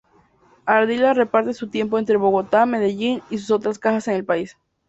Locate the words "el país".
4.15-4.57